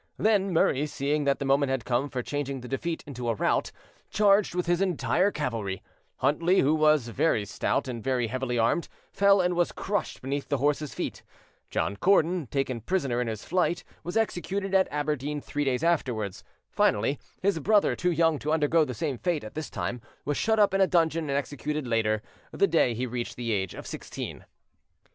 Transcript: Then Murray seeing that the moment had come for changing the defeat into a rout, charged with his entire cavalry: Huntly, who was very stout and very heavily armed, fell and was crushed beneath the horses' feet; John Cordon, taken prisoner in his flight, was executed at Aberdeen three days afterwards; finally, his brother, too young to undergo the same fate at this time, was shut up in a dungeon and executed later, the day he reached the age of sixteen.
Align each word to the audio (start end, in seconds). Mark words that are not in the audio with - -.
Then 0.17 0.51
Murray 0.51 0.87
seeing 0.87 1.25
that 1.25 1.37
the 1.37 1.45
moment 1.45 1.69
had 1.69 1.85
come 1.85 2.09
for 2.09 2.23
changing 2.23 2.61
the 2.61 2.67
defeat 2.67 3.03
into 3.05 3.29
a 3.29 3.35
rout, 3.35 3.71
charged 4.09 4.55
with 4.55 4.65
his 4.65 4.81
entire 4.81 5.29
cavalry: 5.29 5.83
Huntly, 6.17 6.61
who 6.61 6.73
was 6.73 7.09
very 7.09 7.45
stout 7.45 7.87
and 7.87 8.03
very 8.03 8.25
heavily 8.25 8.57
armed, 8.57 8.87
fell 9.13 9.41
and 9.41 9.53
was 9.55 9.71
crushed 9.71 10.23
beneath 10.23 10.49
the 10.49 10.57
horses' 10.57 10.95
feet; 10.95 11.21
John 11.69 11.95
Cordon, 11.97 12.47
taken 12.47 12.81
prisoner 12.81 13.21
in 13.21 13.27
his 13.27 13.45
flight, 13.45 13.83
was 14.03 14.17
executed 14.17 14.73
at 14.73 14.87
Aberdeen 14.89 15.39
three 15.39 15.65
days 15.65 15.83
afterwards; 15.83 16.43
finally, 16.71 17.19
his 17.43 17.59
brother, 17.59 17.95
too 17.95 18.09
young 18.11 18.39
to 18.39 18.51
undergo 18.51 18.83
the 18.83 18.95
same 18.95 19.19
fate 19.19 19.43
at 19.43 19.53
this 19.53 19.69
time, 19.69 20.01
was 20.25 20.35
shut 20.35 20.57
up 20.57 20.73
in 20.73 20.81
a 20.81 20.87
dungeon 20.87 21.29
and 21.29 21.37
executed 21.37 21.85
later, 21.85 22.23
the 22.51 22.65
day 22.65 22.95
he 22.95 23.05
reached 23.05 23.35
the 23.35 23.51
age 23.51 23.75
of 23.75 23.85
sixteen. 23.85 24.45